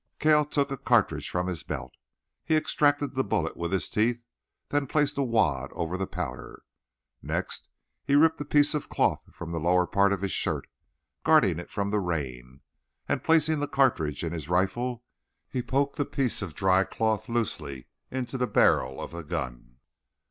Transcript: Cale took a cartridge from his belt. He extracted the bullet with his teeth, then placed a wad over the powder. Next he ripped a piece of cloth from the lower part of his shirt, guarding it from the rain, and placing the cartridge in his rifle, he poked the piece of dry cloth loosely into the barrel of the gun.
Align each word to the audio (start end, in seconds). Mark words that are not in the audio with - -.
Cale 0.17 0.45
took 0.45 0.71
a 0.71 0.77
cartridge 0.79 1.29
from 1.29 1.45
his 1.45 1.61
belt. 1.61 1.93
He 2.43 2.55
extracted 2.55 3.13
the 3.13 3.23
bullet 3.23 3.55
with 3.55 3.71
his 3.71 3.87
teeth, 3.87 4.19
then 4.69 4.87
placed 4.87 5.15
a 5.19 5.21
wad 5.21 5.69
over 5.73 5.95
the 5.95 6.07
powder. 6.07 6.63
Next 7.21 7.69
he 8.03 8.15
ripped 8.15 8.41
a 8.41 8.45
piece 8.45 8.73
of 8.73 8.89
cloth 8.89 9.21
from 9.31 9.51
the 9.51 9.59
lower 9.59 9.85
part 9.85 10.11
of 10.11 10.21
his 10.23 10.31
shirt, 10.31 10.65
guarding 11.23 11.59
it 11.59 11.69
from 11.69 11.91
the 11.91 11.99
rain, 11.99 12.61
and 13.07 13.23
placing 13.23 13.59
the 13.59 13.67
cartridge 13.67 14.23
in 14.23 14.31
his 14.31 14.49
rifle, 14.49 15.03
he 15.47 15.61
poked 15.61 15.97
the 15.97 16.05
piece 16.05 16.41
of 16.41 16.55
dry 16.55 16.83
cloth 16.83 17.29
loosely 17.29 17.85
into 18.09 18.39
the 18.39 18.47
barrel 18.47 18.99
of 18.99 19.11
the 19.11 19.21
gun. 19.21 19.77